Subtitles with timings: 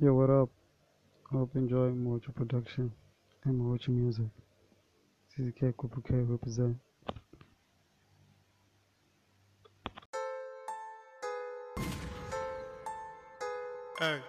[0.00, 0.48] Yo, what up?
[1.32, 2.92] Hope you enjoy Mojo Production
[3.44, 4.26] and Mojo Music.
[5.36, 6.76] CZK Kupu K represent.
[13.98, 14.20] Hey.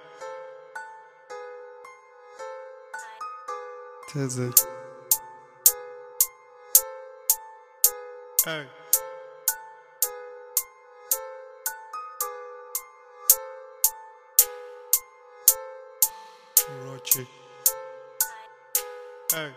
[4.11, 4.51] Tizzy.
[8.43, 8.65] Hey.
[17.05, 17.25] Hey.
[19.31, 19.51] Hey.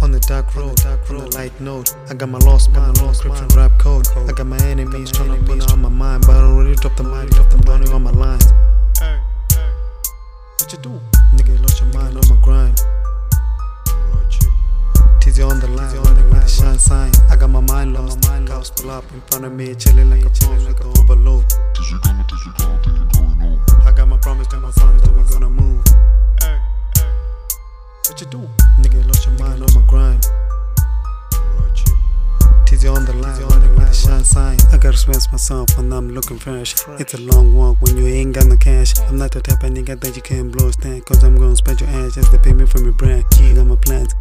[0.00, 3.46] On the dark road, on the light note, I got my lost mind, lost scripture
[3.54, 4.08] rap code.
[4.16, 7.04] I got my enemies trying to put on my mind, but I already dropped the
[7.04, 7.21] mic,
[17.92, 20.86] mind lost, cops pull up in front of me, chilling like a chilling like a
[21.00, 21.44] overload.
[23.84, 25.84] I got my promise to my son that we're gonna move.
[26.40, 26.58] Hey.
[26.96, 27.10] Hey.
[28.08, 28.48] What you do?
[28.80, 30.26] Nigga, lost your mind on my grind.
[32.66, 34.58] Tizzy on the line, with the shine sign.
[34.72, 36.74] I gotta express myself when I'm looking fresh.
[36.98, 38.98] It's a long walk when you ain't got no cash.
[39.00, 41.04] I'm not the type of nigga that you can blow a stand.
[41.04, 43.24] Cause I'm gonna spend your ass just to pay me from your brand.
[43.38, 44.14] Yeah, got my plans,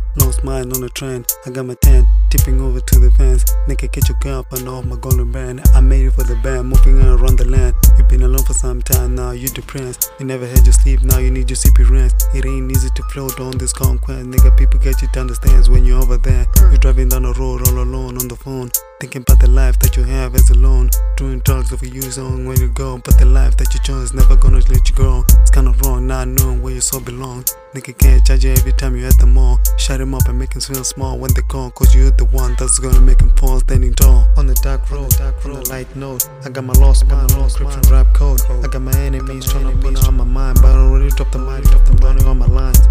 [0.62, 1.26] mine on the trend.
[1.46, 3.44] I got my tent, tipping over to the fence.
[3.68, 5.62] Nigga, get your girl up and off my golden band.
[5.74, 7.76] I made it for the band, moving around the land.
[7.98, 10.12] You've been alone for some time now, you depressed.
[10.20, 12.28] You never had your sleep, now you need your CP rest.
[12.34, 14.26] It ain't easy to float on this conquest.
[14.28, 16.46] Nigga, people get you to understand when you're over there.
[16.70, 18.11] You're driving down the road all alone
[18.52, 18.72] phone.
[19.00, 20.90] Thinking about the life that you have as alone.
[21.18, 23.00] Doing drugs over you on where you go.
[23.06, 25.24] But the life that you chose never gonna let you grow.
[25.42, 27.56] It's kinda wrong not knowing where your soul belongs.
[27.74, 29.60] Nigga can't charge you every time you at the mall.
[29.78, 31.72] Shut him up and make him feel small when they call.
[31.72, 34.28] Cause you're the one that's gonna make him fall standing tall.
[34.38, 36.30] On the dark road, dark road, on the light note.
[36.46, 38.42] I got my lost mind, lost scripture rap code.
[38.64, 40.60] I got my enemies trying to put on my mind.
[40.62, 42.84] But I already dropped the mic, dropped the money on my lines.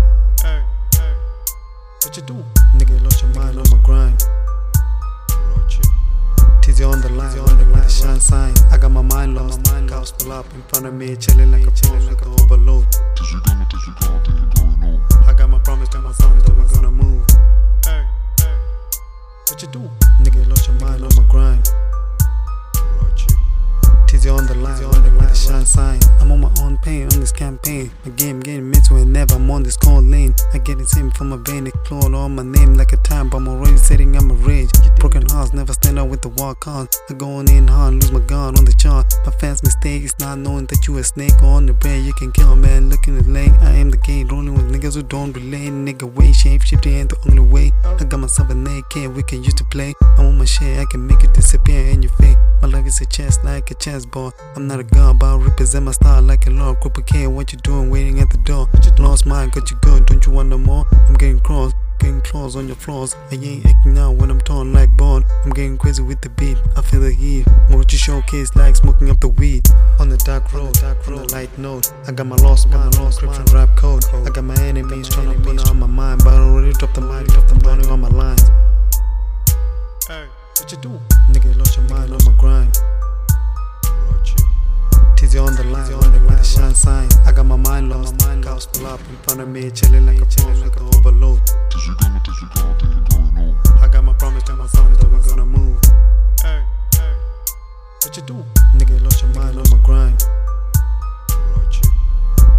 [0.43, 0.63] Hey.
[0.99, 1.15] Hey.
[2.03, 2.37] What you do?
[2.77, 4.25] Nigga lost your mind on my grind.
[6.81, 6.85] Rochi.
[6.85, 8.55] Tizzy on the line, running with the shine sign.
[8.71, 9.61] I got my mind lost.
[9.89, 12.87] Cops pull up in front of me, chilling like a chilling like a overload.
[15.27, 17.27] I got my promise to my son that we're gonna move.
[17.85, 18.05] Hey.
[18.39, 18.57] Hey.
[19.49, 19.91] What you do?
[20.23, 21.69] Nigga lost your mind on my grind.
[22.75, 23.35] Rochi.
[24.07, 26.01] Tizzy on the line, running with the shine sign.
[26.21, 27.91] I'm on my own pain on this campaign.
[28.05, 28.11] My
[29.51, 30.33] On this cold lane.
[30.55, 33.29] I get it same from my vein, it clawed on my name like a time
[33.29, 33.49] bomb.
[33.49, 34.71] Already setting I'm a rage.
[35.01, 36.87] Broken hearts never stand out with the walk on.
[37.09, 39.13] I go on in hard, lose my gun on the chart.
[39.27, 42.05] My fans mistake is not knowing that you a snake on the brain.
[42.05, 43.53] You can kill a man looking at lane.
[43.61, 45.73] I am the gate, rolling with niggas who don't relate.
[45.73, 47.73] Nigga way shape shifting ain't the only way.
[47.83, 49.95] I got myself an AK, we can use to play.
[50.17, 52.37] I want my shit, I can make it disappear in your face.
[52.63, 54.35] My life is a chess like a chessboard.
[54.55, 56.51] I'm not a god, but I represent my style like a.
[56.81, 58.69] Group of K, what you doing waiting at the door?
[58.77, 60.85] Just lost mine, got you good, don't you want no more?
[61.09, 63.17] I'm getting cross, getting claws on your flaws.
[63.31, 65.25] I ain't acting out when I'm torn like bone.
[65.45, 67.47] I'm getting crazy with the beat, I feel the heat.
[67.71, 69.63] More to showcase like smoking up the weed.
[69.99, 71.93] On the dark road, dark road, on the light note.
[72.07, 74.05] I got my lost got mind, lost scripture rap code.
[74.13, 77.01] I got my enemies trying to put on my mind, but I already dropped the
[77.01, 78.43] mic, dropped the money on my lines.
[80.07, 80.27] Hey.
[80.59, 81.01] What you do?
[81.33, 82.77] Nigga lost your mind on my grind.
[85.17, 86.10] Tizzy on the line,
[86.41, 87.09] the shine sign.
[87.27, 88.17] I got my mind lost.
[88.43, 91.41] Cops pull up in front of me, chilling like a chilling like a overload.
[93.81, 95.79] I got my promise to my son that we're gonna move.
[96.43, 96.63] Hey.
[96.95, 97.15] Hey.
[98.03, 98.45] What you do?
[98.77, 100.25] Nigga lost your mind on my grind.
[101.53, 101.85] Rochi.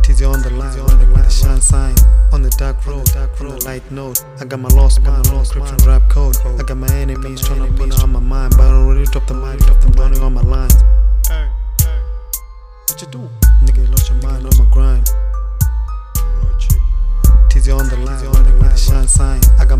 [0.03, 1.95] Tizzy on the line, running with the shine sign.
[2.31, 4.23] On the dark road, dark road, on the light note.
[4.39, 6.37] I got my lost mind, lost scripture rap code.
[6.45, 9.33] I got my enemies trying to put on my mind, but I already dropped the
[9.33, 10.40] mic, dropped the money on my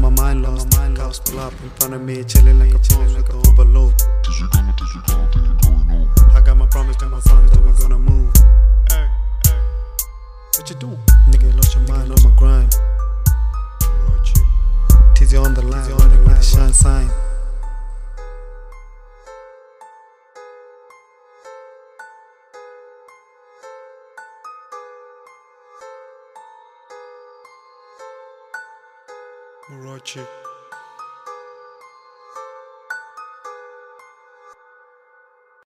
[0.02, 0.10] sign.
[0.10, 0.72] I got my mind lost.
[0.96, 3.94] Cops pull up in front of me, chilling like a chilling like a overload.
[6.34, 8.34] I got my promise to my son that we're gonna move.
[8.90, 9.08] Hey.
[9.46, 9.60] Hey.
[10.58, 10.98] What you do?
[11.30, 12.76] Nigga lost your mind on my grind.
[14.08, 14.42] Rochi.
[15.16, 17.10] Tizzy on the line, running with the shine sign.
[29.70, 30.20] Rochi.